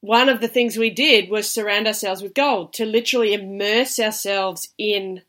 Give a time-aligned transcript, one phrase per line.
[0.00, 4.68] one of the things we did was surround ourselves with gold to literally immerse ourselves
[4.78, 5.22] in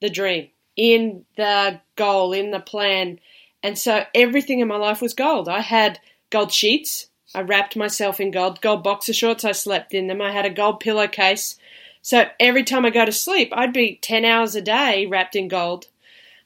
[0.00, 3.18] the dream, in the goal, in the plan.
[3.62, 5.48] And so everything in my life was gold.
[5.48, 5.98] I had
[6.30, 7.08] gold sheets.
[7.34, 9.44] I wrapped myself in gold, gold boxer shorts.
[9.44, 10.20] I slept in them.
[10.20, 11.56] I had a gold pillowcase.
[12.02, 15.48] So every time I go to sleep, I'd be 10 hours a day wrapped in
[15.48, 15.86] gold.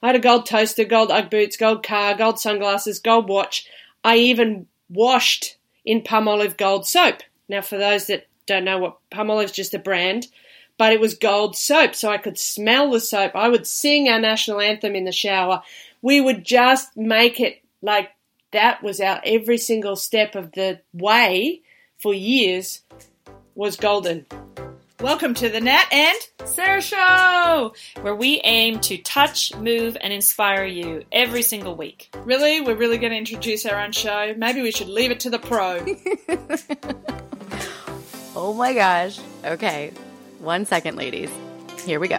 [0.03, 3.67] I had a gold toaster, gold Ugg boots, gold car, gold sunglasses, gold watch.
[4.05, 7.23] I even washed in Palmolive gold soap.
[7.49, 10.27] Now, for those that don't know what Palmolive's just a brand,
[10.79, 13.37] but it was gold soap, so I could smell the soap.
[13.37, 15.63] I would sing our national anthem in the shower.
[16.03, 18.11] We would just make it like
[18.51, 21.63] that was our every single step of the way
[21.99, 22.83] for years
[23.55, 24.27] was golden.
[25.01, 30.65] Welcome to the Nat and Sarah Show, where we aim to touch, move, and inspire
[30.65, 32.11] you every single week.
[32.25, 32.61] Really?
[32.61, 34.35] We're really going to introduce our own show?
[34.37, 35.85] Maybe we should leave it to the pro.
[38.35, 39.21] oh my gosh.
[39.45, 39.93] Okay,
[40.39, 41.31] one second, ladies.
[41.85, 42.19] Here we go.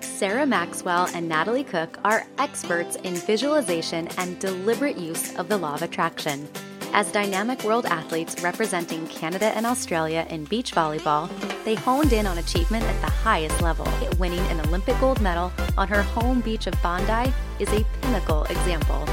[0.00, 5.74] Sarah Maxwell and Natalie Cook are experts in visualization and deliberate use of the law
[5.74, 6.48] of attraction.
[6.94, 11.28] As dynamic world athletes representing Canada and Australia in beach volleyball,
[11.64, 13.86] they honed in on achievement at the highest level.
[14.18, 19.04] Winning an Olympic gold medal on her home beach of Bondi is a pinnacle example.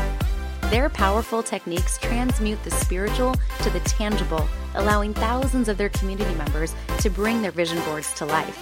[0.69, 6.75] Their powerful techniques transmute the spiritual to the tangible, allowing thousands of their community members
[6.99, 8.57] to bring their vision boards to life.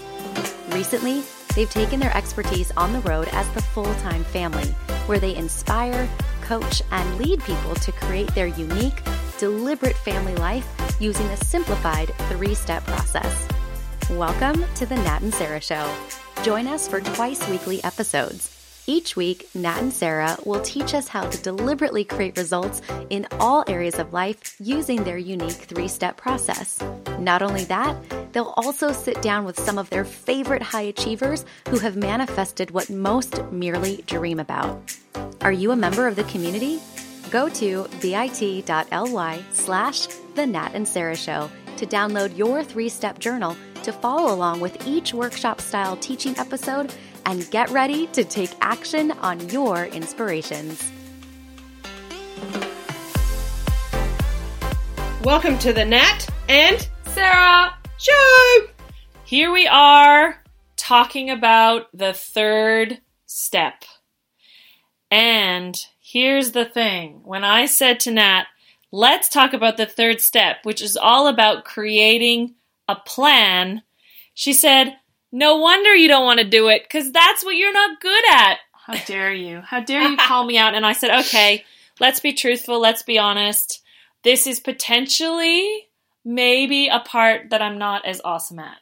[0.73, 1.23] Recently,
[1.55, 4.67] they've taken their expertise on the road as the full time family,
[5.07, 6.09] where they inspire,
[6.41, 9.01] coach, and lead people to create their unique,
[9.37, 10.67] deliberate family life
[10.99, 13.47] using a simplified three step process.
[14.09, 15.89] Welcome to the Nat and Sarah Show.
[16.43, 18.60] Join us for twice weekly episodes.
[18.87, 23.63] Each week, Nat and Sarah will teach us how to deliberately create results in all
[23.67, 26.81] areas of life using their unique three step process.
[27.19, 27.95] Not only that,
[28.33, 32.89] they'll also sit down with some of their favorite high achievers who have manifested what
[32.89, 34.97] most merely dream about.
[35.41, 36.79] Are you a member of the community?
[37.29, 43.55] Go to bit.ly slash the Nat and Sarah Show to download your three step journal
[43.83, 46.93] to follow along with each workshop style teaching episode
[47.25, 50.91] and get ready to take action on your inspirations.
[55.23, 58.67] Welcome to the Nat and Sarah Show!
[59.23, 60.41] Here we are
[60.77, 63.83] talking about the third step.
[65.11, 68.45] And here's the thing when I said to Nat,
[68.91, 72.55] let's talk about the third step, which is all about creating
[72.87, 73.83] a plan,
[74.33, 74.97] she said,
[75.31, 78.57] no wonder you don't want to do it because that's what you're not good at.
[78.73, 79.61] How dare you?
[79.61, 80.73] How dare you call me out?
[80.73, 81.63] And I said, okay,
[81.99, 82.79] let's be truthful.
[82.79, 83.81] Let's be honest.
[84.23, 85.87] This is potentially
[86.25, 88.77] maybe a part that I'm not as awesome at.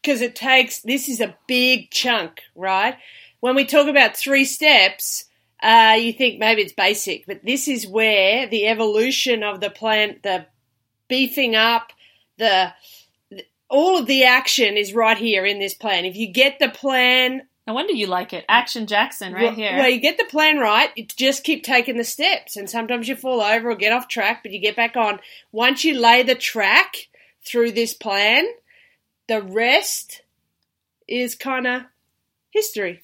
[0.00, 2.96] Because it takes, this is a big chunk, right?
[3.40, 5.24] When we talk about three steps,
[5.62, 10.22] uh, you think maybe it's basic, but this is where the evolution of the plant,
[10.22, 10.46] the
[11.08, 11.92] beefing up,
[12.36, 12.72] the
[13.68, 16.04] all of the action is right here in this plan.
[16.04, 18.46] If you get the plan no wonder you like it.
[18.48, 19.76] Action Jackson right well, here.
[19.76, 22.56] Well, you get the plan right, you just keep taking the steps.
[22.56, 25.20] And sometimes you fall over or get off track, but you get back on.
[25.52, 27.08] Once you lay the track
[27.44, 28.46] through this plan,
[29.28, 30.22] the rest
[31.06, 31.82] is kind of
[32.48, 33.02] history.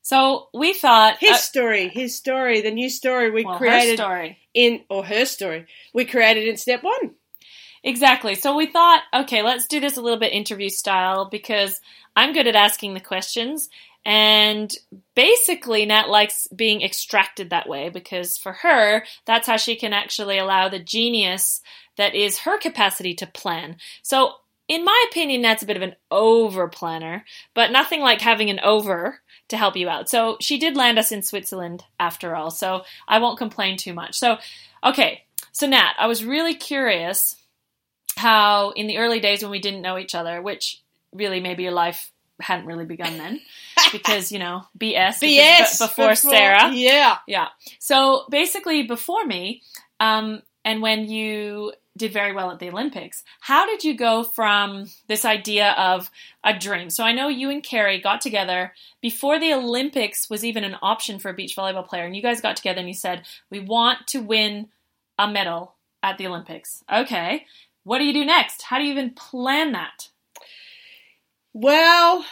[0.00, 4.38] So we thought his uh, story, his story, the new story we well, created story.
[4.54, 7.14] in or her story we created in step one.
[7.84, 8.34] Exactly.
[8.34, 11.80] So we thought, okay, let's do this a little bit interview style because
[12.16, 13.68] I'm good at asking the questions.
[14.04, 14.74] And
[15.14, 20.38] basically, Nat likes being extracted that way because for her, that's how she can actually
[20.38, 21.60] allow the genius
[21.96, 23.76] that is her capacity to plan.
[24.02, 24.32] So,
[24.66, 27.24] in my opinion, Nat's a bit of an over planner,
[27.54, 30.08] but nothing like having an over to help you out.
[30.08, 34.18] So, she did land us in Switzerland after all, so I won't complain too much.
[34.18, 34.38] So,
[34.82, 37.36] okay, so Nat, I was really curious
[38.18, 40.82] how in the early days when we didn't know each other, which
[41.12, 43.40] really maybe your life hadn't really begun then
[43.92, 46.70] because you know BS BS before, before, Sarah.
[46.72, 47.18] yeah.
[47.26, 47.48] Yeah.
[47.78, 49.62] So basically before me
[50.00, 54.86] um, and when you did very well at the Olympics how did you go from
[55.08, 56.10] this idea of
[56.44, 56.90] a dream?
[56.90, 61.18] So I know you and Kerry got together before the Olympics was even an option
[61.18, 64.06] for a beach volleyball player and you guys got together and you said we want
[64.08, 64.68] to win
[65.18, 66.84] a medal at the Olympics.
[66.92, 67.46] Okay
[67.88, 68.60] what do you do next?
[68.60, 70.10] How do you even plan that?
[71.54, 72.22] Well,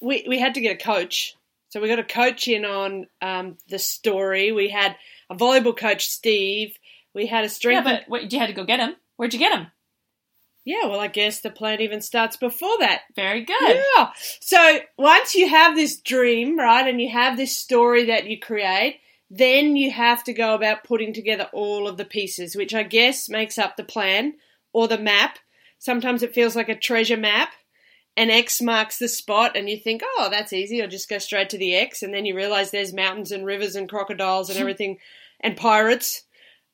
[0.00, 1.36] we, we had to get a coach.
[1.70, 4.52] So we got a coach in on um, the story.
[4.52, 4.94] We had
[5.28, 6.78] a volleyball coach, Steve.
[7.14, 7.84] We had a strength.
[7.84, 8.94] Yeah, but you had to go get him.
[9.16, 9.66] Where'd you get him?
[10.64, 13.00] Yeah, well, I guess the plan even starts before that.
[13.16, 13.82] Very good.
[13.96, 14.10] Yeah.
[14.38, 19.00] So once you have this dream, right, and you have this story that you create,
[19.28, 23.28] then you have to go about putting together all of the pieces, which I guess
[23.28, 24.34] makes up the plan
[24.72, 25.38] or the map.
[25.78, 27.52] Sometimes it feels like a treasure map.
[28.16, 30.82] An X marks the spot, and you think, oh, that's easy.
[30.82, 32.02] I'll just go straight to the X.
[32.02, 34.98] And then you realize there's mountains and rivers and crocodiles and everything
[35.40, 36.24] and pirates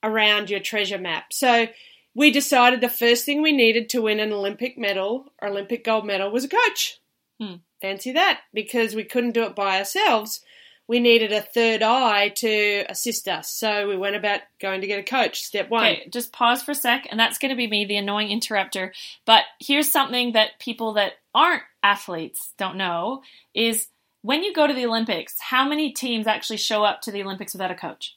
[0.03, 1.33] around your treasure map.
[1.33, 1.69] So
[2.15, 6.05] we decided the first thing we needed to win an Olympic medal or Olympic gold
[6.05, 6.99] medal was a coach.
[7.41, 7.57] Hmm.
[7.81, 10.41] Fancy that, because we couldn't do it by ourselves.
[10.89, 13.51] We needed a third eye to assist us.
[13.51, 15.43] So we went about going to get a coach.
[15.43, 15.85] Step one.
[15.85, 18.95] Okay, just pause for a sec, and that's going to be me, the annoying interrupter.
[19.27, 23.23] But here's something that people that aren't athletes don't know
[23.55, 23.89] is
[24.23, 27.53] when you go to the Olympics, how many teams actually show up to the Olympics
[27.53, 28.17] without a coach?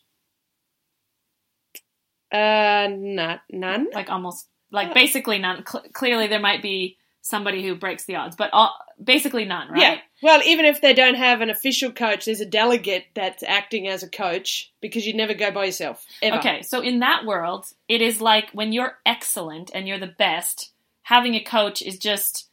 [2.32, 3.88] Uh, not none.
[3.94, 5.66] Like almost, like basically none.
[5.68, 6.98] Cl- clearly, there might be
[7.32, 9.82] somebody who breaks the odds, but all, basically none, right?
[9.82, 9.98] Yeah.
[10.22, 14.04] Well, even if they don't have an official coach, there's a delegate that's acting as
[14.04, 16.06] a coach because you never go by yourself.
[16.22, 16.38] Ever.
[16.38, 20.72] Okay, so in that world, it is like when you're excellent and you're the best,
[21.02, 22.50] having a coach is just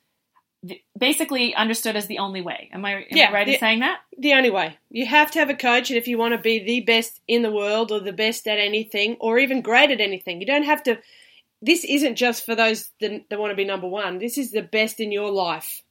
[0.98, 2.68] basically understood as the only way.
[2.72, 4.00] Am I, am Yeah, I right in saying that?
[4.18, 4.76] The only way.
[4.90, 7.42] You have to have a coach, and if you want to be the best in
[7.42, 10.82] the world or the best at anything or even great at anything, you don't have
[10.84, 10.98] to.
[11.60, 14.18] This isn't just for those that, that want to be number one.
[14.18, 15.82] This is the best in your life.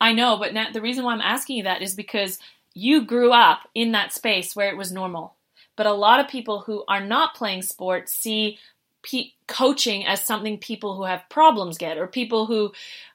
[0.00, 2.38] I know, but now, the reason why I'm asking you that is because
[2.74, 5.34] you grew up in that space where it was normal.
[5.76, 8.58] But a lot of people who are not playing sports see
[9.02, 12.72] pe- coaching as something people who have problems get, or people who,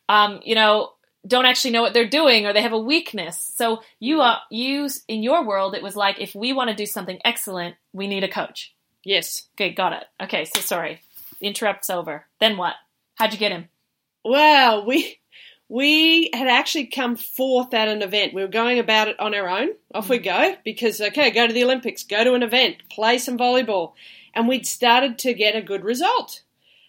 [0.07, 0.93] um, you know,
[1.27, 3.53] don't actually know what they're doing, or they have a weakness.
[3.55, 6.85] So you are you in your world, it was like if we want to do
[6.85, 8.73] something excellent, we need a coach.
[9.03, 9.47] Yes.
[9.55, 10.03] Okay, got it.
[10.21, 11.01] Okay, so sorry,
[11.41, 12.25] interrupt's over.
[12.39, 12.75] Then what?
[13.15, 13.69] How'd you get him?
[14.23, 15.19] Well, we
[15.69, 18.33] we had actually come fourth at an event.
[18.33, 19.69] We were going about it on our own.
[19.93, 20.23] Off we hmm.
[20.23, 23.93] go because okay, go to the Olympics, go to an event, play some volleyball,
[24.33, 26.41] and we'd started to get a good result.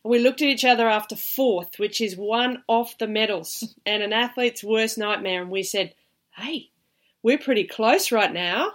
[0.03, 4.03] And we looked at each other after fourth, which is one off the medals and
[4.03, 5.43] an athlete's worst nightmare.
[5.43, 5.95] And we said,
[6.37, 6.71] "Hey,
[7.23, 8.73] we're pretty close right now.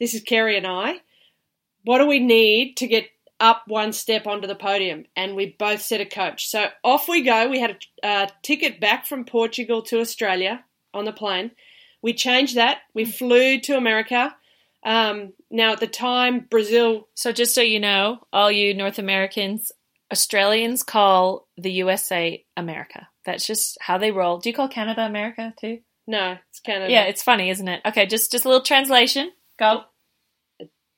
[0.00, 1.00] This is Kerry and I.
[1.84, 3.08] What do we need to get
[3.40, 6.46] up one step onto the podium, and we both set a coach.
[6.46, 7.48] So off we go.
[7.48, 11.50] We had a, a ticket back from Portugal to Australia on the plane.
[12.02, 12.78] We changed that.
[12.94, 14.34] We flew to America.
[14.84, 17.08] Um, now at the time, Brazil.
[17.14, 19.72] So just so you know, all you North Americans,
[20.12, 23.08] Australians call the USA America.
[23.24, 24.38] That's just how they roll.
[24.38, 25.78] Do you call Canada America too?
[26.06, 26.92] No, it's Canada.
[26.92, 27.80] Yeah, it's funny, isn't it?
[27.86, 29.32] Okay, just just a little translation.
[29.58, 29.84] Go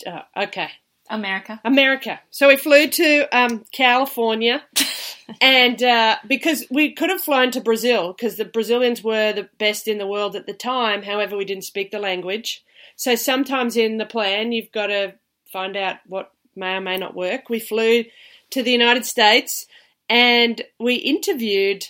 [0.05, 0.71] Uh, okay.
[1.11, 1.61] America.
[1.65, 2.21] America.
[2.31, 4.65] So we flew to um, California,
[5.41, 9.89] and uh, because we could have flown to Brazil, because the Brazilians were the best
[9.89, 11.03] in the world at the time.
[11.03, 12.65] However, we didn't speak the language.
[12.97, 15.15] So sometimes in the plan, you've got to
[15.53, 17.49] find out what may or may not work.
[17.49, 18.05] We flew
[18.51, 19.67] to the United States,
[20.09, 21.87] and we interviewed.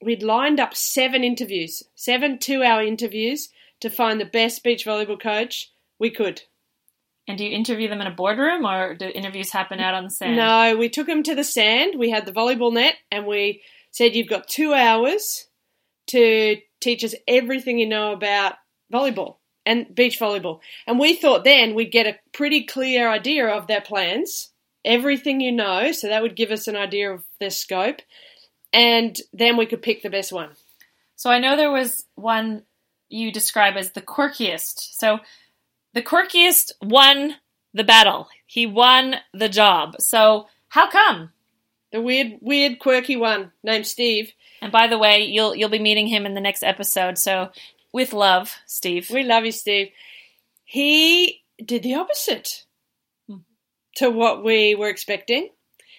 [0.00, 3.50] We'd lined up seven interviews, seven two-hour interviews
[3.80, 6.42] to find the best beach volleyball coach we could.
[7.32, 10.10] And do you interview them in a boardroom or do interviews happen out on the
[10.10, 10.36] sand?
[10.36, 11.98] No, we took them to the sand.
[11.98, 15.48] We had the volleyball net and we said, You've got two hours
[16.08, 18.56] to teach us everything you know about
[18.92, 20.60] volleyball and beach volleyball.
[20.86, 24.50] And we thought then we'd get a pretty clear idea of their plans,
[24.84, 25.90] everything you know.
[25.92, 28.02] So that would give us an idea of their scope.
[28.74, 30.50] And then we could pick the best one.
[31.16, 32.64] So I know there was one
[33.08, 34.98] you describe as the quirkiest.
[34.98, 35.20] So
[35.94, 37.36] the quirkiest won
[37.74, 38.28] the battle.
[38.46, 39.96] He won the job.
[40.00, 41.32] So how come?
[41.90, 44.32] The weird, weird, quirky one named Steve.
[44.62, 47.18] And by the way, you'll you'll be meeting him in the next episode.
[47.18, 47.50] So
[47.92, 49.10] with love, Steve.
[49.10, 49.88] We love you, Steve.
[50.64, 52.64] He did the opposite
[53.28, 53.38] Hmm.
[53.96, 55.50] to what we were expecting.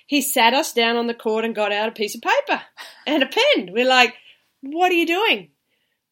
[0.08, 2.62] He sat us down on the court and got out a piece of paper
[3.08, 3.70] and a pen.
[3.72, 4.16] We're like,
[4.62, 5.52] "What are you doing?"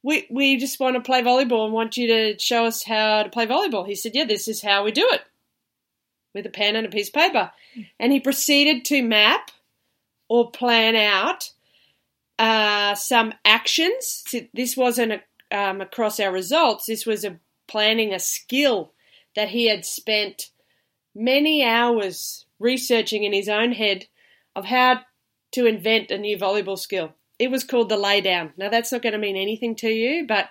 [0.03, 3.29] We we just want to play volleyball and want you to show us how to
[3.29, 3.87] play volleyball.
[3.87, 5.21] He said, "Yeah, this is how we do it."
[6.33, 7.51] With a pen and a piece of paper.
[7.99, 9.51] And he proceeded to map
[10.29, 11.51] or plan out
[12.39, 14.23] uh, some actions.
[14.53, 16.85] This wasn't a, um, across our results.
[16.85, 18.93] This was a planning a skill
[19.35, 20.51] that he had spent
[21.13, 24.07] many hours researching in his own head
[24.55, 25.01] of how
[25.51, 27.13] to invent a new volleyball skill.
[27.41, 28.53] It was called the lay down.
[28.55, 30.49] Now that's not going to mean anything to you, but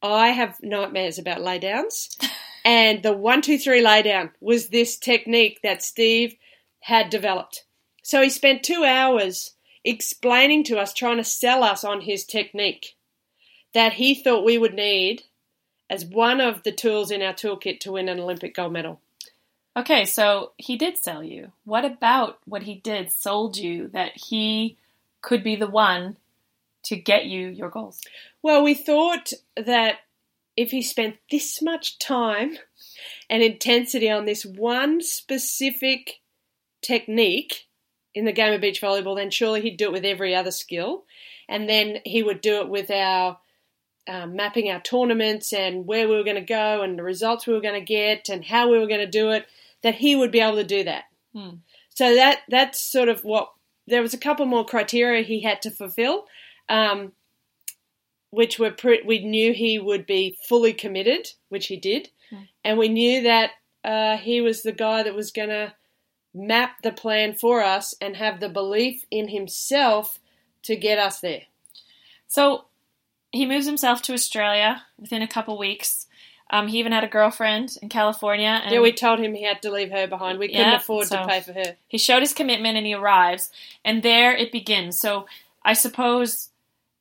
[0.00, 2.16] I have nightmares about lay downs.
[2.64, 6.34] And the one, two, three lay down was this technique that Steve
[6.80, 7.62] had developed.
[8.02, 12.96] So he spent two hours explaining to us, trying to sell us on his technique
[13.72, 15.22] that he thought we would need
[15.88, 19.00] as one of the tools in our toolkit to win an Olympic gold medal.
[19.76, 21.52] Okay, so he did sell you.
[21.64, 24.76] What about what he did sold you that he
[25.26, 26.16] could be the one
[26.84, 28.00] to get you your goals?
[28.42, 29.96] Well, we thought that
[30.56, 32.56] if he spent this much time
[33.28, 36.20] and intensity on this one specific
[36.80, 37.66] technique
[38.14, 41.04] in the game of beach volleyball, then surely he'd do it with every other skill.
[41.48, 43.38] And then he would do it with our
[44.06, 47.52] um, mapping our tournaments and where we were going to go and the results we
[47.52, 49.46] were going to get and how we were going to do it,
[49.82, 51.06] that he would be able to do that.
[51.34, 51.56] Hmm.
[51.90, 53.50] So that that's sort of what
[53.86, 56.26] there was a couple more criteria he had to fulfill,
[56.68, 57.12] um,
[58.30, 62.42] which were pre- we knew he would be fully committed, which he did, Hmm.
[62.64, 63.52] and we knew that
[63.84, 65.72] uh, he was the guy that was going to
[66.34, 70.18] map the plan for us and have the belief in himself
[70.62, 71.42] to get us there.
[72.26, 72.64] So
[73.30, 76.06] he moves himself to Australia within a couple weeks.
[76.50, 79.60] Um, he even had a girlfriend in California, and Yeah, we told him he had
[79.62, 80.38] to leave her behind.
[80.38, 81.76] We couldn't Yeah, afford so- to pay for her.
[81.88, 83.50] he showed his commitment, and he arrives,
[83.84, 84.98] and there it begins.
[85.00, 85.26] So
[85.64, 86.50] I suppose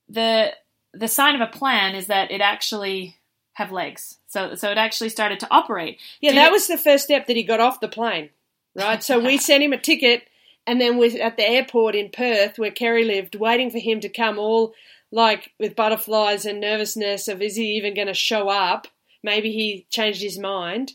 [0.09, 0.53] the
[0.93, 3.17] the sign of a plan is that it actually
[3.53, 4.17] have legs.
[4.27, 5.99] So so it actually started to operate.
[6.21, 8.29] Yeah, Did that it- was the first step that he got off the plane,
[8.75, 9.03] right?
[9.03, 10.27] So we sent him a ticket,
[10.65, 14.09] and then we're at the airport in Perth, where Kerry lived, waiting for him to
[14.09, 14.73] come, all
[15.11, 18.87] like with butterflies and nervousness of is he even going to show up?
[19.25, 20.93] Maybe he changed his mind.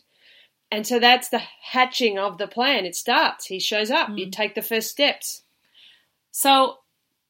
[0.71, 2.87] And so that's the hatching of the plan.
[2.87, 3.47] It starts.
[3.47, 4.09] He shows up.
[4.17, 4.33] You mm.
[4.33, 5.43] take the first steps.
[6.31, 6.79] So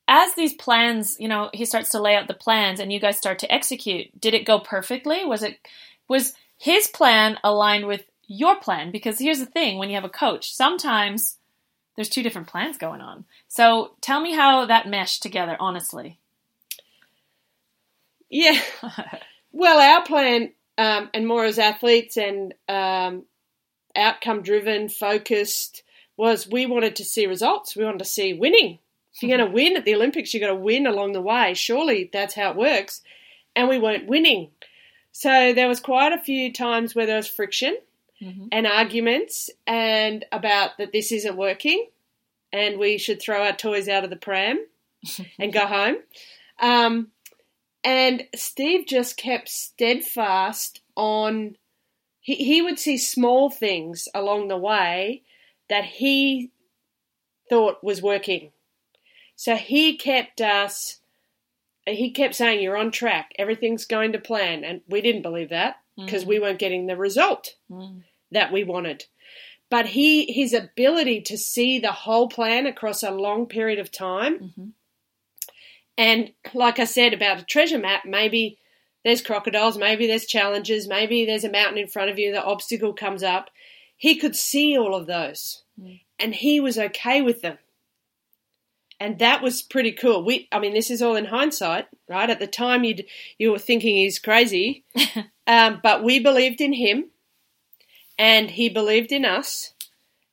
[0.07, 3.17] as these plans, you know, he starts to lay out the plans, and you guys
[3.17, 4.21] start to execute.
[4.21, 5.25] Did it go perfectly?
[5.25, 5.59] Was it
[6.07, 8.91] was his plan aligned with your plan?
[8.91, 11.39] Because here's the thing: when you have a coach, sometimes
[11.97, 13.25] there's two different plans going on.
[13.49, 16.19] So tell me how that meshed together, honestly.
[18.29, 18.61] Yeah.
[19.53, 23.25] Well, our plan, um, and more as athletes and um,
[23.95, 25.83] outcome driven, focused,
[26.17, 27.77] was we wanted to see results.
[27.77, 28.79] We wanted to see winning.
[29.15, 31.55] If you're going to win at the Olympics, you've got to win along the way.
[31.55, 33.03] Surely that's how it works.
[33.55, 34.51] And we weren't winning.
[35.13, 37.77] So there was quite a few times where there was friction
[38.23, 38.49] Mhm.
[38.53, 41.87] and arguments and about that this isn't working
[42.53, 44.65] and we should throw our toys out of the pram
[45.39, 45.97] and go home.
[46.61, 47.11] Um,
[47.85, 51.57] and Steve just kept steadfast on.
[52.21, 55.23] He, he would see small things along the way
[55.69, 56.51] that he
[57.49, 58.53] thought was working.
[59.37, 60.99] So he kept us.
[61.87, 63.33] He kept saying, "You're on track.
[63.39, 67.57] Everything's going to plan," and we didn't believe that because we weren't getting the result
[67.71, 68.05] Mm.
[68.31, 69.05] that we wanted.
[69.69, 74.39] But he, his ability to see the whole plan across a long period of time,
[74.59, 74.73] Mhm.
[76.01, 78.57] And like I said about a treasure map, maybe
[79.05, 82.95] there's crocodiles, maybe there's challenges, maybe there's a mountain in front of you, the obstacle
[82.95, 83.51] comes up.
[83.99, 86.01] He could see all of those, Mm.
[86.19, 87.59] and he was okay with them.
[88.99, 90.25] And that was pretty cool.
[90.25, 92.31] We, I mean, this is all in hindsight, right?
[92.31, 93.05] At the time, you
[93.39, 94.85] you were thinking he's crazy,
[95.47, 97.11] um, but we believed in him,
[98.19, 99.75] and he believed in us,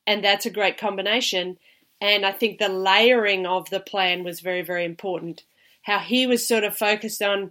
[0.06, 1.58] and that's a great combination.
[2.00, 5.44] And I think the layering of the plan was very, very important.
[5.88, 7.50] How he was sort of focused on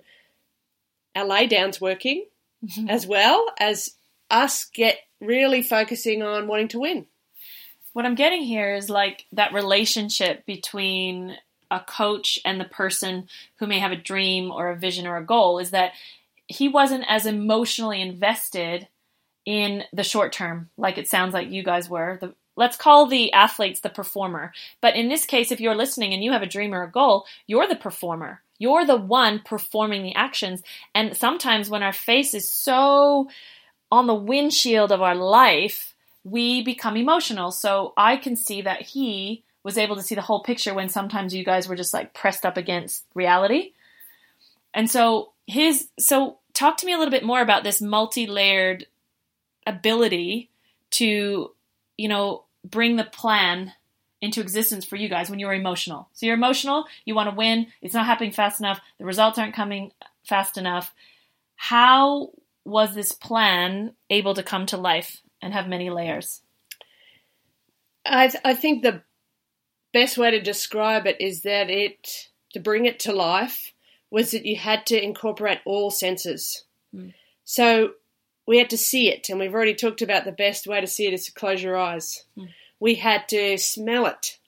[1.15, 2.27] our laydowns working,
[2.63, 2.87] mm-hmm.
[2.87, 3.95] as well as
[4.29, 7.07] us get really focusing on wanting to win.
[7.93, 11.35] What I'm getting here is like that relationship between
[11.71, 13.27] a coach and the person
[13.57, 15.93] who may have a dream or a vision or a goal is that
[16.47, 18.87] he wasn't as emotionally invested
[19.47, 22.19] in the short term like it sounds like you guys were.
[22.21, 24.51] The, let's call the athletes the performer.
[24.81, 27.25] But in this case, if you're listening and you have a dream or a goal,
[27.45, 28.41] you're the performer.
[28.59, 30.63] You're the one performing the actions.
[30.93, 33.29] And sometimes when our face is so
[33.91, 37.51] on the windshield of our life, we become emotional.
[37.51, 41.33] So I can see that he was able to see the whole picture when sometimes
[41.33, 43.73] you guys were just like pressed up against reality.
[44.73, 48.87] And so his so talk to me a little bit more about this multi-layered
[49.65, 50.49] ability
[50.91, 51.51] to,
[51.97, 53.73] you know, bring the plan
[54.21, 56.09] into existence for you guys when you're emotional.
[56.13, 59.55] So you're emotional, you want to win, it's not happening fast enough, the results aren't
[59.55, 59.91] coming
[60.25, 60.93] fast enough.
[61.55, 62.31] How
[62.65, 66.41] was this plan able to come to life and have many layers?
[68.05, 69.03] I, th- I think the
[69.93, 73.73] best way to describe it is that it, to bring it to life,
[74.09, 76.63] was that you had to incorporate all senses.
[76.95, 77.13] Mm.
[77.43, 77.91] So
[78.47, 81.05] we had to see it, and we've already talked about the best way to see
[81.05, 82.23] it is to close your eyes.
[82.37, 82.49] Mm.
[82.79, 84.39] We had to smell it,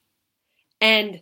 [0.79, 1.21] and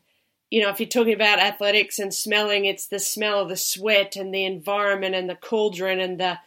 [0.50, 4.16] you know, if you're talking about athletics and smelling, it's the smell of the sweat
[4.16, 6.40] and the environment and the cauldron and the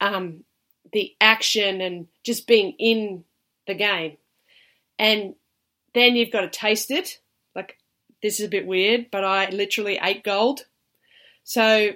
[0.00, 0.44] um,
[0.92, 3.24] the action and just being in
[3.66, 4.16] the game.
[4.98, 5.34] And
[5.94, 7.20] then you've got to taste it.
[7.54, 7.78] Like
[8.22, 10.66] this is a bit weird, but I literally ate gold.
[11.44, 11.92] So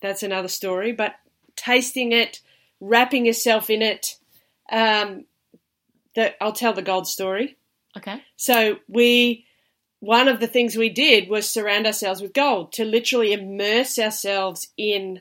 [0.00, 0.92] that's another story.
[0.92, 1.14] But
[1.54, 2.40] tasting it,
[2.80, 4.18] wrapping yourself in it,
[4.70, 5.24] um,
[6.14, 7.56] that I'll tell the gold story.
[7.96, 8.22] Okay.
[8.36, 9.46] So we
[10.00, 14.68] one of the things we did was surround ourselves with gold to literally immerse ourselves
[14.76, 15.20] in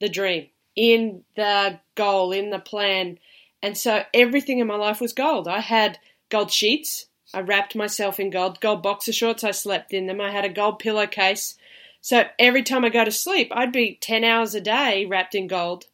[0.00, 3.18] the dream, in the goal, in the plan.
[3.62, 5.46] And so everything in my life was gold.
[5.46, 7.06] I had gold sheets.
[7.32, 9.44] I wrapped myself in gold, gold boxer shorts.
[9.44, 10.20] I slept in them.
[10.20, 11.56] I had a gold pillowcase.
[12.00, 15.46] So every time I go to sleep, I'd be 10 hours a day wrapped in
[15.46, 15.86] gold.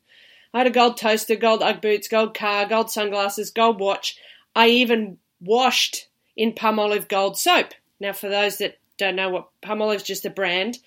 [0.56, 4.16] I had a gold toaster, gold Ugg boots, gold car, gold sunglasses, gold watch.
[4.54, 7.74] I even washed in Palmolive gold soap.
[8.00, 10.78] Now, for those that don't know what Palmolive is just a brand,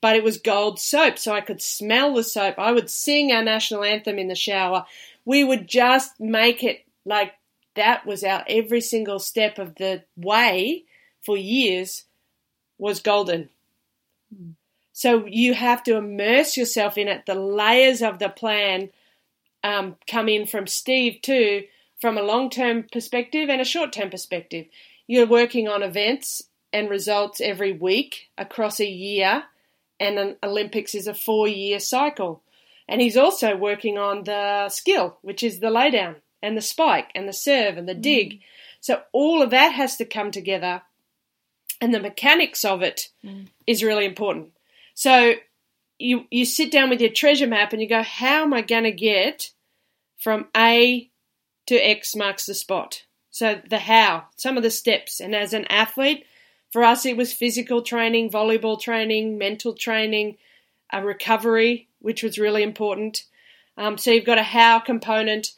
[0.00, 2.54] but it was gold soap, so I could smell the soap.
[2.56, 4.86] I would sing our national anthem in the shower.
[5.26, 7.34] We would just make it like
[7.74, 10.84] that was our every single step of the way
[11.20, 12.04] for years
[12.78, 13.50] was golden.
[14.34, 14.52] Hmm.
[14.94, 17.26] So you have to immerse yourself in it.
[17.26, 18.88] The layers of the plan
[19.64, 21.64] um, come in from Steve too,
[22.00, 24.66] from a long term perspective and a short term perspective.
[25.06, 29.44] You're working on events and results every week across a year,
[29.98, 32.42] and an Olympics is a four year cycle.
[32.86, 37.28] And he's also working on the skill, which is the laydown and the spike and
[37.28, 38.34] the serve and the dig.
[38.34, 38.40] Mm.
[38.80, 40.82] So all of that has to come together,
[41.80, 43.48] and the mechanics of it mm.
[43.66, 44.52] is really important.
[44.94, 45.34] So
[45.98, 48.84] you you sit down with your treasure map and you go, how am I going
[48.84, 49.52] to get
[50.16, 51.10] from A
[51.66, 53.04] to X marks the spot?
[53.30, 56.24] So the how, some of the steps, and as an athlete,
[56.70, 60.36] for us, it was physical training, volleyball training, mental training,
[60.92, 63.24] a recovery, which was really important.
[63.76, 65.52] Um, so you've got a how component,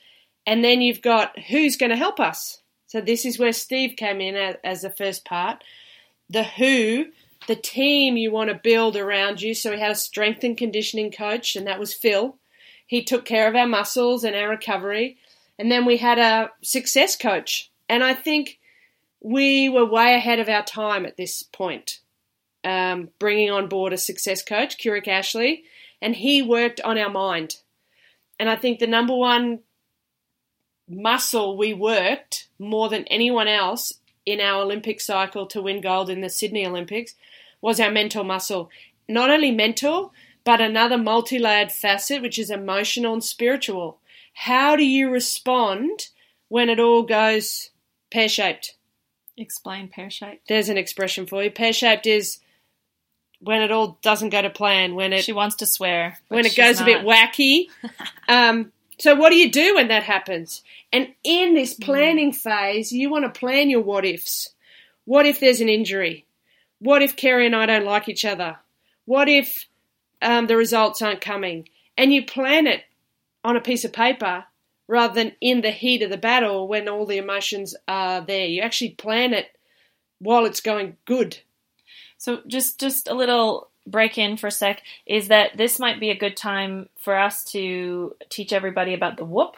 [0.47, 2.61] and then you've got who's going to help us.
[2.87, 5.65] So this is where Steve came in as, as the first part.
[6.29, 7.07] The who,
[7.47, 9.55] the team you want to build around you.
[9.55, 12.37] So we had a strength and conditioning coach, and that was Phil.
[12.87, 15.19] He took care of our muscles and our recovery.
[15.59, 17.71] And then we had a success coach.
[17.89, 18.59] And I think
[19.21, 22.01] we were way ahead of our time at this point,
[22.65, 25.65] um, bringing on board a success coach, Curic Ashley,
[26.01, 27.57] and he worked on our mind.
[28.39, 29.61] And I think the number one
[30.89, 33.93] muscle we worked more than anyone else
[34.27, 37.15] in our Olympic cycle to win gold in the Sydney Olympics
[37.61, 38.71] was our mental muscle.
[39.09, 40.13] Not only mental,
[40.45, 43.99] but another multi layered facet, which is emotional and spiritual.
[44.33, 46.09] How do you respond
[46.49, 47.71] when it all goes
[48.11, 48.77] pear shaped?
[49.37, 50.49] Explain pear shaped.
[50.49, 51.51] There's an expression for you.
[51.51, 52.39] Pear shaped is
[53.41, 54.95] when it all doesn't go to plan.
[54.95, 56.19] When it she wants to swear.
[56.29, 56.89] When it goes not.
[56.89, 57.67] a bit wacky.
[58.29, 60.63] um, so what do you do when that happens?
[60.93, 61.83] And in this hmm.
[61.83, 64.51] planning phase, you want to plan your what ifs.
[65.05, 66.27] What if there's an injury?
[66.81, 68.59] What if Kerry and I don't like each other?
[69.05, 69.67] What if
[70.21, 71.69] um, the results aren't coming?
[71.97, 72.85] And you plan it
[73.45, 74.45] on a piece of paper
[74.89, 78.47] rather than in the heat of the battle when all the emotions are there.
[78.47, 79.57] You actually plan it
[80.19, 81.39] while it's going good.
[82.19, 86.11] So just just a little break in for a sec is that this might be
[86.11, 89.57] a good time for us to teach everybody about the whoop.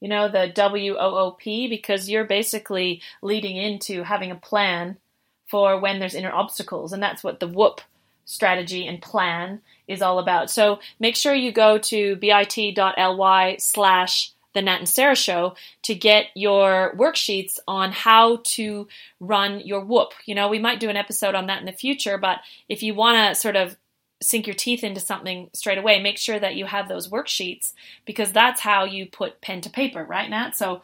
[0.00, 4.98] You know, the W O O P because you're basically leading into having a plan
[5.46, 7.80] for when there's inner obstacles and that's what the whoop
[8.24, 10.50] strategy and plan is all about.
[10.50, 16.28] So make sure you go to bit.ly slash the Nat and Sarah Show to get
[16.34, 18.88] your worksheets on how to
[19.20, 20.12] run your whoop.
[20.24, 22.94] You know, we might do an episode on that in the future, but if you
[22.94, 23.76] want to sort of
[24.22, 27.74] sink your teeth into something straight away, make sure that you have those worksheets
[28.06, 30.56] because that's how you put pen to paper, right, Nat?
[30.56, 30.80] So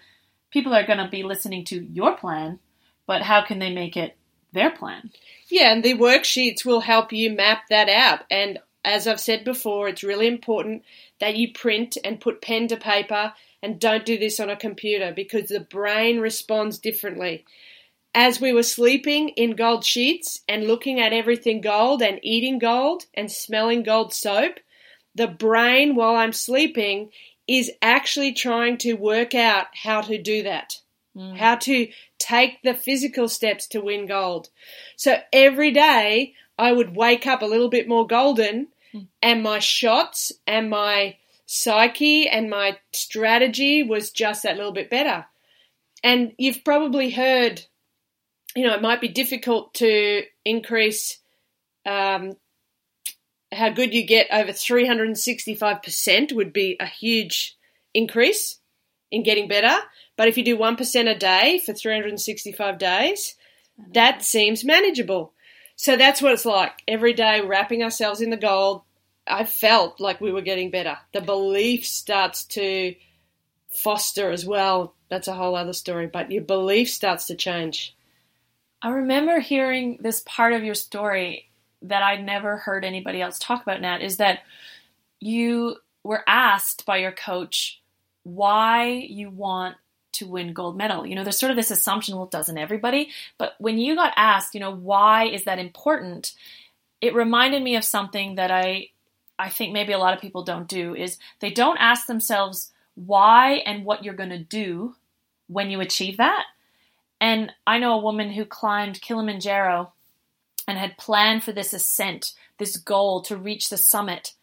[0.51, 2.59] people are going to be listening to your plan,
[3.07, 4.16] but how can they make it
[4.53, 5.11] their plan?
[5.49, 8.21] Yeah, and the worksheets will help you map that out.
[8.31, 10.85] And as I've said before, it's really important
[11.21, 15.12] that you print and put pen to paper and don't do this on a computer
[15.15, 17.45] because the brain responds differently.
[18.15, 23.05] As we were sleeping in gold sheets and looking at everything gold and eating gold
[23.15, 24.59] and smelling gold soap,
[25.15, 27.11] the brain, while I'm sleeping,
[27.47, 30.79] is actually trying to work out how to do that.
[31.16, 31.37] Mm.
[31.37, 34.48] How to take the physical steps to win gold.
[34.96, 39.07] So every day I would wake up a little bit more golden mm.
[39.20, 45.27] and my shots and my psyche and my strategy was just that little bit better.
[46.03, 47.62] And you've probably heard,
[48.57, 51.18] you know, it might be difficult to increase
[51.85, 52.33] um,
[53.53, 57.57] how good you get over 365% would be a huge
[57.92, 58.59] increase
[59.12, 59.77] in getting better.
[60.16, 63.37] But if you do 1% a day for 365 days,
[63.92, 65.35] that seems manageable.
[65.77, 66.83] So that's what it's like.
[66.88, 68.83] Every day, wrapping ourselves in the gold,
[69.27, 70.98] I felt like we were getting better.
[71.12, 72.94] The belief starts to
[73.70, 74.94] foster as well.
[75.09, 77.94] That's a whole other story, but your belief starts to change.
[78.81, 81.51] I remember hearing this part of your story
[81.83, 84.40] that I'd never heard anybody else talk about, Nat, is that
[85.20, 87.82] you were asked by your coach
[88.25, 89.77] why you want
[90.13, 91.07] to win gold medal.
[91.07, 93.11] You know, there's sort of this assumption, well, doesn't everybody?
[93.39, 96.35] But when you got asked, you know, why is that important?
[97.01, 98.89] It reminded me of something that I
[99.39, 103.55] I think maybe a lot of people don't do is they don't ask themselves why
[103.67, 104.95] and what you're going to do
[105.49, 106.45] when you achieve that.
[107.21, 109.93] And I know a woman who climbed Kilimanjaro
[110.69, 114.35] and had planned for this ascent, this goal to reach the summit.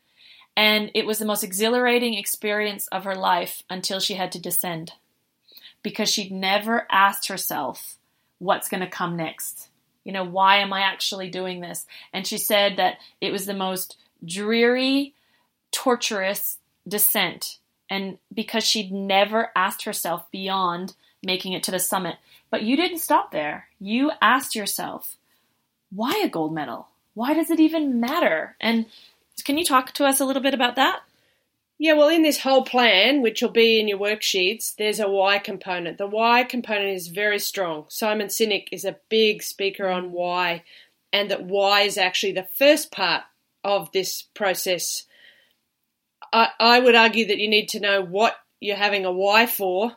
[0.56, 4.94] And it was the most exhilarating experience of her life until she had to descend
[5.84, 7.98] because she'd never asked herself
[8.40, 9.70] what's going to come next.
[10.04, 11.86] You know, why am I actually doing this?
[12.12, 15.14] And she said that it was the most dreary,
[15.72, 16.58] torturous
[16.88, 17.60] descent.
[17.90, 22.18] And because she'd never asked herself beyond making it to the summit.
[22.50, 23.68] But you didn't stop there.
[23.80, 25.18] You asked yourself,
[25.92, 26.88] why a gold medal?
[27.14, 28.56] Why does it even matter?
[28.60, 28.86] And
[29.42, 31.02] can you talk to us a little bit about that?
[31.82, 35.40] Yeah, well, in this whole plan, which will be in your worksheets, there's a why
[35.40, 35.98] component.
[35.98, 37.86] The why component is very strong.
[37.88, 40.64] Simon Sinek is a big speaker on why,
[41.14, 43.24] and that why is actually the first part
[43.64, 45.06] of this process.
[46.34, 49.94] I, I would argue that you need to know what you're having a why for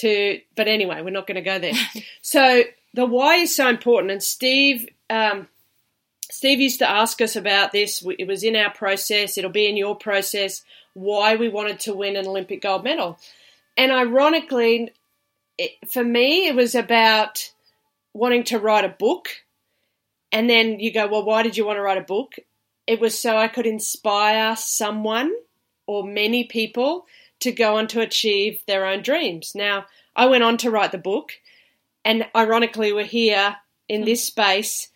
[0.00, 1.72] to, but anyway, we're not going to go there.
[2.20, 5.48] so the why is so important, and Steve um,
[6.30, 8.04] Steve used to ask us about this.
[8.18, 9.38] It was in our process.
[9.38, 10.62] It'll be in your process.
[10.94, 13.18] Why we wanted to win an Olympic gold medal,
[13.76, 14.92] and ironically,
[15.56, 17.52] it, for me, it was about
[18.12, 19.28] wanting to write a book.
[20.32, 22.34] And then you go, well, why did you want to write a book?
[22.86, 25.32] It was so I could inspire someone
[25.86, 27.06] or many people
[27.40, 29.54] to go on to achieve their own dreams.
[29.54, 29.86] Now,
[30.16, 31.32] I went on to write the book,
[32.04, 33.56] and ironically, we're here
[33.88, 34.06] in hmm.
[34.06, 34.88] this space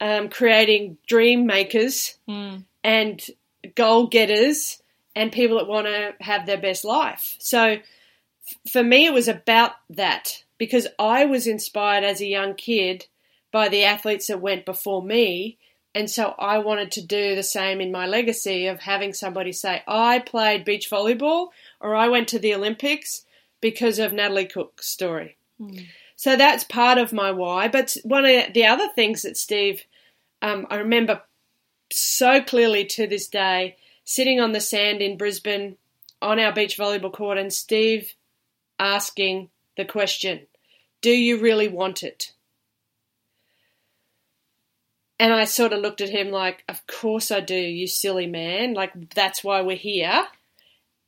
[0.00, 2.64] um, creating dream makers mm.
[2.82, 3.26] and
[3.74, 4.82] goal getters
[5.16, 7.36] and people that want to have their best life.
[7.38, 7.80] So f-
[8.70, 13.06] for me, it was about that because I was inspired as a young kid
[13.52, 15.58] by the athletes that went before me.
[15.94, 19.82] And so I wanted to do the same in my legacy of having somebody say,
[19.86, 21.48] I played beach volleyball
[21.80, 23.24] or I went to the Olympics
[23.60, 25.36] because of Natalie Cook's story.
[25.60, 25.86] Mm.
[26.24, 27.68] So that's part of my why.
[27.68, 29.84] But one of the other things that Steve
[30.40, 31.20] um, I remember
[31.92, 35.76] so clearly to this day sitting on the sand in Brisbane
[36.22, 38.14] on our beach volleyball court and Steve
[38.78, 40.46] asking the question,
[41.02, 42.32] Do you really want it?
[45.18, 48.72] And I sort of looked at him like, Of course I do, you silly man.
[48.72, 50.24] Like, that's why we're here.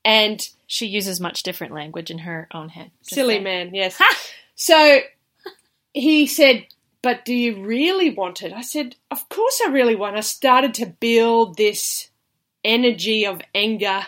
[0.04, 2.90] And she uses much different language in her own head.
[3.00, 3.44] Silly saying.
[3.44, 3.98] man, yes.
[4.56, 5.00] so
[5.92, 6.66] he said,
[7.06, 8.52] but do you really want it?
[8.52, 10.16] I said, Of course I really want.
[10.16, 12.10] I started to build this
[12.64, 14.06] energy of anger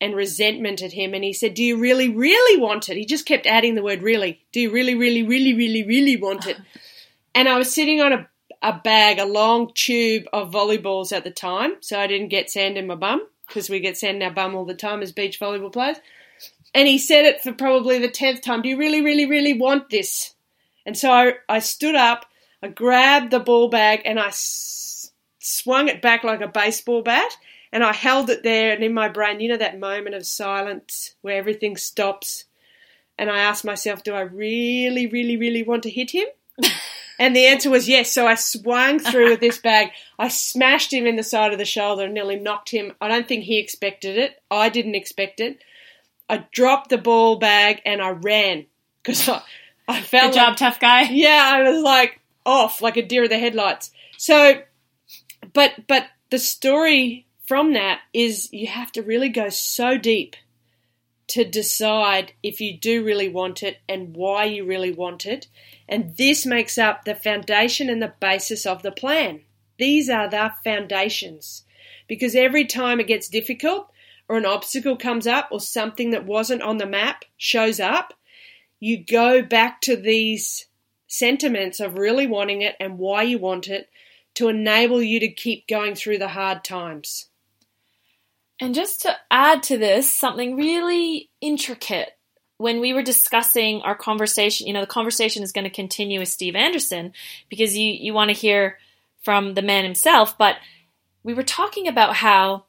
[0.00, 1.14] and resentment at him.
[1.14, 2.96] And he said, Do you really, really want it?
[2.96, 4.44] He just kept adding the word really.
[4.52, 6.56] Do you really, really, really, really, really want it?
[7.34, 8.28] and I was sitting on a,
[8.62, 11.72] a bag, a long tube of volleyballs at the time.
[11.80, 14.54] So I didn't get sand in my bum because we get sand in our bum
[14.54, 15.96] all the time as beach volleyball players.
[16.76, 18.60] And he said it for probably the tenth time.
[18.60, 20.34] Do you really, really, really want this?
[20.84, 22.26] And so I, I stood up,
[22.62, 27.38] I grabbed the ball bag, and I s- swung it back like a baseball bat.
[27.72, 31.14] And I held it there, and in my brain, you know, that moment of silence
[31.22, 32.44] where everything stops.
[33.16, 36.26] And I asked myself, do I really, really, really want to hit him?
[37.18, 38.12] and the answer was yes.
[38.12, 39.92] So I swung through with this bag.
[40.18, 42.92] I smashed him in the side of the shoulder and nearly knocked him.
[43.00, 44.42] I don't think he expected it.
[44.50, 45.62] I didn't expect it.
[46.28, 48.66] I dropped the ball bag and I ran
[49.02, 49.42] because I,
[49.88, 51.02] I felt Good job, tough guy.
[51.02, 53.90] Yeah, I was like off, like a deer in the headlights.
[54.18, 54.62] So,
[55.52, 60.36] but but the story from that is you have to really go so deep
[61.28, 65.48] to decide if you do really want it and why you really want it.
[65.88, 69.40] And this makes up the foundation and the basis of the plan.
[69.78, 71.64] These are the foundations.
[72.08, 73.90] Because every time it gets difficult
[74.28, 78.14] or an obstacle comes up or something that wasn't on the map shows up,
[78.80, 80.66] you go back to these
[81.06, 83.88] sentiments of really wanting it and why you want it
[84.34, 87.26] to enable you to keep going through the hard times.
[88.60, 92.10] And just to add to this, something really intricate.
[92.58, 96.28] When we were discussing our conversation, you know, the conversation is going to continue with
[96.28, 97.12] Steve Anderson
[97.50, 98.78] because you, you want to hear
[99.22, 100.38] from the man himself.
[100.38, 100.56] But
[101.22, 102.65] we were talking about how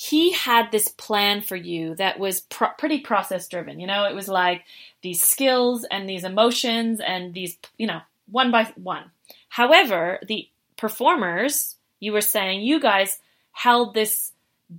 [0.00, 2.42] he had this plan for you that was
[2.78, 3.80] pretty process driven.
[3.80, 4.62] You know, it was like
[5.02, 9.10] these skills and these emotions and these, you know, one by one.
[9.48, 13.18] However, the performers, you were saying, you guys
[13.50, 14.30] held this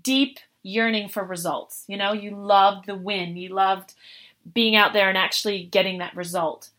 [0.02, 1.84] deep yearning for results.
[1.88, 3.94] You know, you loved the win, you loved
[4.54, 6.70] being out there and actually getting that result.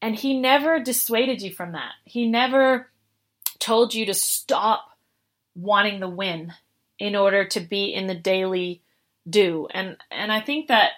[0.00, 1.92] And he never dissuaded you from that.
[2.06, 2.88] He never
[3.58, 4.88] told you to stop
[5.54, 6.54] wanting the win
[6.98, 8.82] in order to be in the daily
[9.28, 9.68] do.
[9.70, 10.92] And and I think that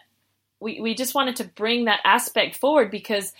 [0.60, 3.32] we, we just wanted to bring that aspect forward because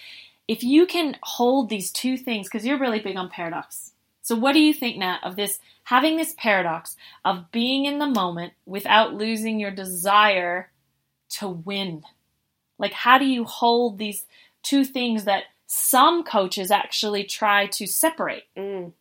[0.48, 3.92] if you can hold these two things, because you're really big on paradox.
[4.22, 8.06] So what do you think, Nat, of this having this paradox of being in the
[8.06, 10.70] moment without losing your desire
[11.30, 12.02] to win?
[12.78, 14.24] Like how do you hold these
[14.62, 18.44] two things that some coaches actually try to separate?
[18.56, 18.92] Mm.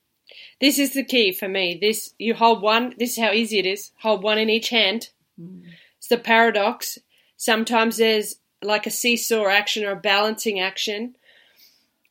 [0.62, 1.78] This is the key for me.
[1.80, 2.94] This you hold one.
[2.98, 3.92] This is how easy it is.
[4.02, 5.10] Hold one in each hand.
[5.40, 5.64] Mm.
[5.98, 6.98] It's the paradox.
[7.38, 11.16] Sometimes there's like a seesaw action or a balancing action,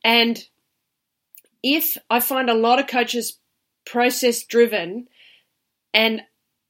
[0.05, 0.47] and
[1.63, 3.39] if I find a lot of coaches
[3.87, 5.09] process driven
[5.93, 6.23] and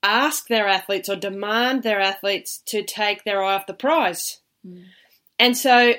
[0.02, 4.40] ask their athletes or demand their athletes to take their eye off the prize.
[4.66, 4.84] Mm.
[5.38, 5.94] And so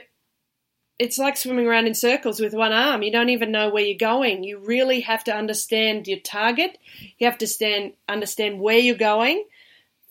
[0.98, 3.04] it's like swimming around in circles with one arm.
[3.04, 4.44] You don't even know where you're going.
[4.44, 6.78] You really have to understand your target.
[7.18, 9.46] You have to stand, understand where you're going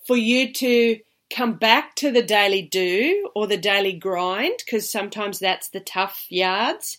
[0.07, 1.01] for you to
[1.35, 6.27] come back to the daily do or the daily grind, because sometimes that's the tough
[6.29, 6.99] yards.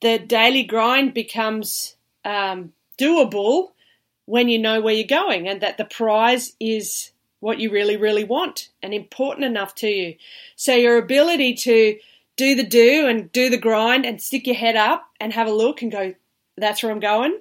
[0.00, 3.70] The daily grind becomes um, doable
[4.26, 7.10] when you know where you're going and that the prize is
[7.40, 10.16] what you really, really want and important enough to you.
[10.56, 11.98] So your ability to
[12.38, 15.52] do the do and do the grind and stick your head up and have a
[15.52, 16.14] look and go,
[16.56, 17.38] that's where I'm going.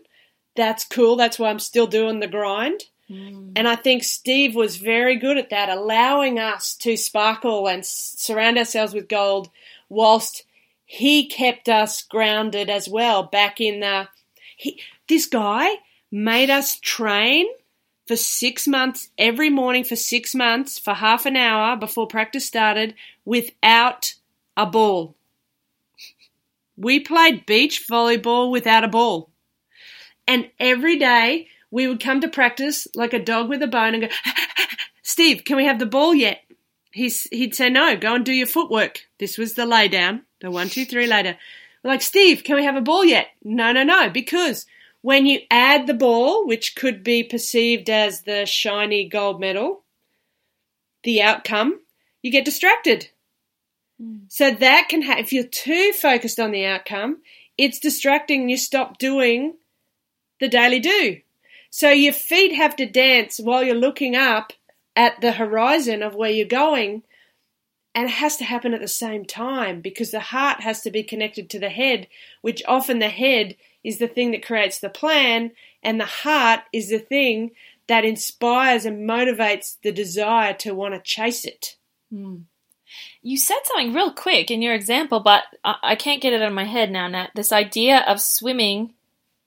[0.56, 1.16] That's cool.
[1.16, 2.82] That's why I'm still doing the grind.
[3.10, 3.54] Mm.
[3.56, 8.58] And I think Steve was very good at that, allowing us to sparkle and surround
[8.58, 9.50] ourselves with gold
[9.88, 10.44] whilst
[10.84, 14.10] he kept us grounded as well back in the.
[14.58, 15.76] He, this guy
[16.12, 17.46] made us train
[18.08, 22.96] for six months every morning for six months for half an hour before practice started
[23.26, 24.16] without
[24.58, 25.16] a ball.
[26.76, 29.30] We played beach volleyball without a ball.
[30.28, 34.04] And every day we would come to practice like a dog with a bone and
[34.04, 34.10] go,
[35.02, 36.42] Steve, can we have the ball yet?
[36.92, 39.08] He's, he'd say, no, go and do your footwork.
[39.20, 41.38] This was the lay down, the one, two, three later.
[41.84, 43.28] Like, Steve, can we have a ball yet?
[43.44, 44.66] No, no, no, because
[45.02, 49.84] when you add the ball, which could be perceived as the shiny gold medal,
[51.04, 51.80] the outcome,
[52.22, 53.10] you get distracted.
[54.02, 54.22] Mm.
[54.28, 57.22] So that can have, if you're too focused on the outcome,
[57.58, 58.50] it's distracting.
[58.50, 59.56] You stop doing
[60.40, 61.22] the daily do.
[61.70, 64.54] So your feet have to dance while you're looking up
[64.96, 67.04] at the horizon of where you're going.
[67.94, 71.02] And it has to happen at the same time because the heart has to be
[71.02, 72.08] connected to the head,
[72.42, 76.90] which often the head is the thing that creates the plan, and the heart is
[76.90, 77.52] the thing
[77.88, 81.78] that inspires and motivates the desire to want to chase it.
[82.14, 82.44] Mm.
[83.28, 86.54] You said something real quick in your example, but I can't get it out of
[86.54, 87.32] my head now, Nat.
[87.36, 88.94] This idea of swimming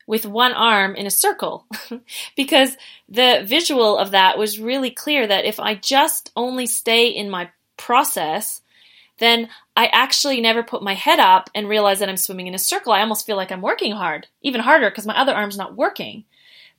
[0.07, 1.65] with one arm in a circle.
[2.37, 2.77] because
[3.09, 7.49] the visual of that was really clear that if I just only stay in my
[7.79, 8.61] process,
[9.17, 12.59] then I actually never put my head up and realize that I'm swimming in a
[12.59, 12.93] circle.
[12.93, 16.25] I almost feel like I'm working hard, even harder because my other arm's not working.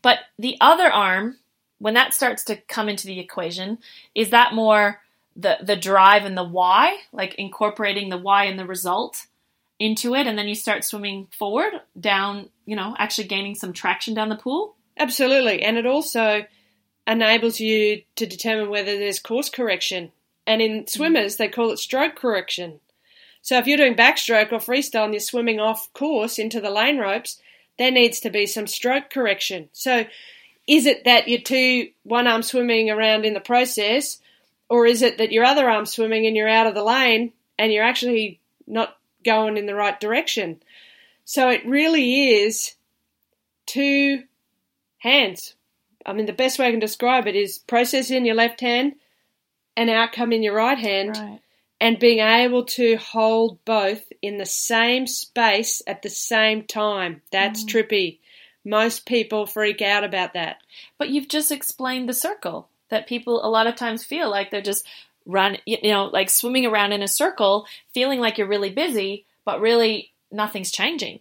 [0.04, 1.38] But the other arm,
[1.80, 3.80] when that starts to come into the equation,
[4.14, 5.02] is that more
[5.36, 9.28] the the drive and the why, like incorporating the why and the result
[9.80, 14.14] into it, and then you start swimming forward down, you know, actually gaining some traction
[14.14, 14.76] down the pool.
[14.98, 16.46] Absolutely, and it also
[17.08, 20.12] enables you to determine whether there's course correction.
[20.46, 20.90] And in mm.
[20.90, 22.80] swimmers, they call it stroke correction.
[23.42, 27.00] So if you're doing backstroke or freestyle and you're swimming off course into the lane
[27.00, 27.42] ropes,
[27.78, 29.70] there needs to be some stroke correction.
[29.74, 30.06] So
[30.68, 34.20] is it that you're two one arm swimming around in the process
[34.72, 37.74] or is it that your other arm's swimming and you're out of the lane and
[37.74, 40.64] you're actually not going in the right direction?
[41.26, 42.76] So it really is
[43.66, 44.24] two
[45.00, 45.56] hands.
[46.06, 48.94] I mean, the best way I can describe it is process in your left hand
[49.76, 51.18] and outcome in your right hand.
[51.18, 51.42] Right.
[51.82, 57.24] and being able to hold both in the same space at the same time.
[57.32, 57.68] That's mm.
[57.68, 58.20] trippy.
[58.64, 60.58] Most people freak out about that.
[60.98, 64.62] But you've just explained the circle that people a lot of times feel like they're
[64.62, 64.86] just
[65.26, 69.60] run, you know, like swimming around in a circle, feeling like you're really busy, but
[69.60, 71.20] really nothing's changing.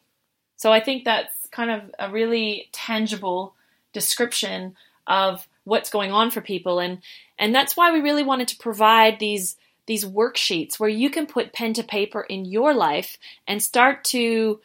[0.57, 3.55] So I think that's kind of a really tangible
[3.93, 6.99] description of what's going on for people and
[7.39, 9.57] and that's why we really wanted to provide these
[9.87, 14.61] these worksheets where you can put pen to paper in your life and start to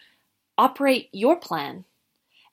[0.57, 1.83] operate your plan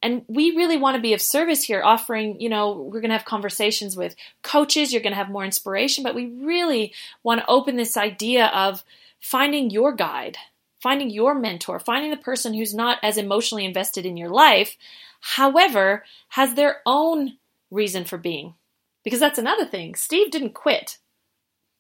[0.03, 3.17] and we really want to be of service here offering you know we're going to
[3.17, 7.51] have conversations with coaches you're going to have more inspiration but we really want to
[7.51, 8.85] open this idea of
[9.21, 10.37] finding your guide
[10.81, 14.77] finding your mentor finding the person who's not as emotionally invested in your life
[15.21, 17.37] however has their own
[17.73, 18.55] reason for being.
[19.03, 19.97] Because that's another thing.
[19.97, 20.99] Steve didn't quit.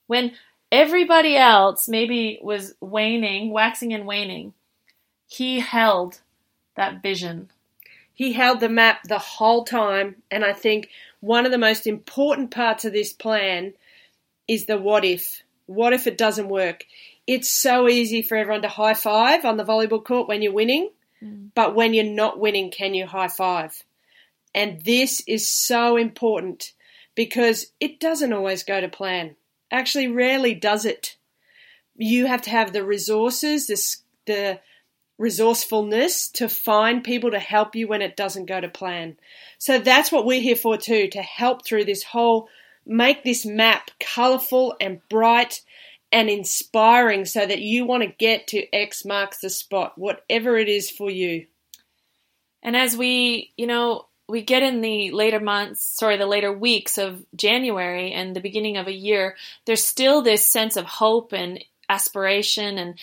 [0.08, 0.32] When
[0.72, 4.54] everybody else maybe was waning waxing and waning
[5.26, 6.20] he held
[6.76, 7.50] that vision
[8.14, 10.88] He held the map the whole time, and I think
[11.20, 13.74] one of the most important parts of this plan
[14.48, 15.42] is the what if.
[15.66, 16.84] What if it doesn't work?
[17.26, 20.90] It's so easy for everyone to high five on the volleyball court when you're winning,
[21.22, 21.50] mm.
[21.54, 23.84] but when you're not winning, can you high five?
[24.54, 26.72] And this is so important
[27.14, 29.36] because it doesn't always go to plan.
[29.70, 31.16] Actually, rarely does it.
[31.96, 34.60] You have to have the resources, the, the
[35.22, 39.16] resourcefulness to find people to help you when it doesn't go to plan.
[39.56, 42.48] So that's what we're here for too, to help through this whole,
[42.84, 45.62] make this map colourful and bright
[46.10, 50.68] and inspiring so that you want to get to X marks the spot, whatever it
[50.68, 51.46] is for you.
[52.60, 56.98] And as we, you know, we get in the later months, sorry, the later weeks
[56.98, 61.64] of January and the beginning of a year, there's still this sense of hope and
[61.88, 62.98] aspiration and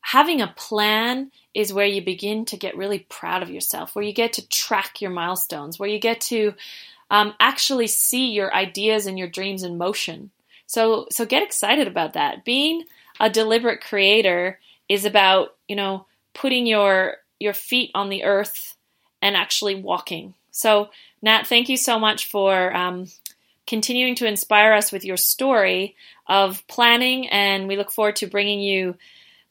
[0.00, 4.12] having a plan is where you begin to get really proud of yourself, where you
[4.12, 6.54] get to track your milestones, where you get to
[7.10, 10.30] um, actually see your ideas and your dreams in motion.
[10.66, 12.44] So, so get excited about that.
[12.44, 12.84] Being
[13.18, 18.76] a deliberate creator is about, you know, putting your your feet on the earth
[19.22, 20.34] and actually walking.
[20.50, 20.90] So,
[21.22, 23.06] Nat, thank you so much for um,
[23.66, 25.94] continuing to inspire us with your story
[26.26, 28.96] of planning, and we look forward to bringing you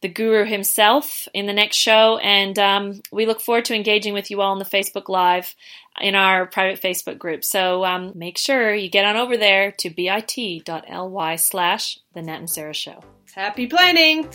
[0.01, 2.17] the guru himself in the next show.
[2.17, 5.55] And um, we look forward to engaging with you all on the Facebook Live
[5.99, 7.43] in our private Facebook group.
[7.43, 12.49] So um, make sure you get on over there to bit.ly slash the Nat and
[12.49, 13.03] Sarah Show.
[13.33, 14.29] Happy planning!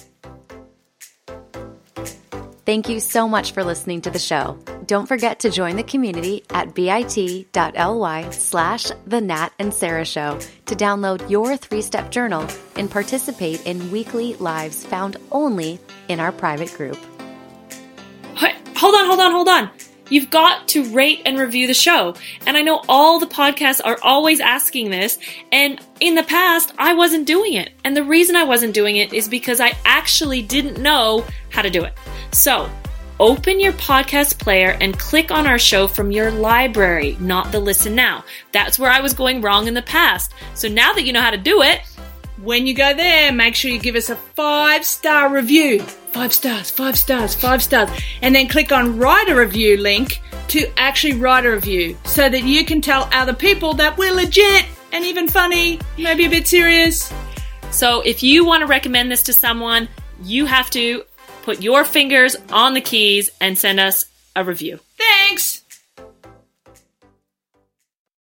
[2.64, 4.57] Thank you so much for listening to the show.
[4.87, 10.77] Don't forget to join the community at bit.ly slash the Nat and Sarah Show to
[10.77, 12.46] download your three-step journal
[12.77, 16.98] and participate in weekly lives found only in our private group.
[18.83, 19.70] Hold on, hold on, hold on.
[20.09, 22.16] You've got to rate and review the show.
[22.46, 25.18] And I know all the podcasts are always asking this.
[25.53, 27.70] And in the past, I wasn't doing it.
[27.85, 31.70] And the reason I wasn't doing it is because I actually didn't know how to
[31.70, 31.92] do it.
[32.33, 32.68] So,
[33.21, 37.95] open your podcast player and click on our show from your library, not the listen
[37.95, 38.25] now.
[38.53, 40.33] That's where I was going wrong in the past.
[40.55, 41.81] So now that you know how to do it,
[42.42, 45.81] When you go there, make sure you give us a five star review.
[45.81, 47.88] Five stars, five stars, five stars.
[48.21, 52.42] And then click on write a review link to actually write a review so that
[52.42, 57.12] you can tell other people that we're legit and even funny, maybe a bit serious.
[57.71, 59.88] So if you want to recommend this to someone,
[60.25, 61.05] you have to
[61.42, 64.78] put your fingers on the keys and send us a review.
[64.96, 65.62] Thanks!